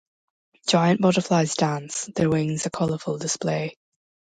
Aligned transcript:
Giant 0.67 0.99
butterflies 0.99 1.53
dance, 1.53 2.09
their 2.15 2.27
wings 2.27 2.65
a 2.65 2.71
colorful 2.71 3.19
display, 3.19 3.77